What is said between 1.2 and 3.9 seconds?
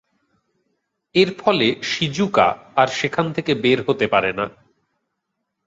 এর ফলে শিজুকা আর সেখান থেকে বের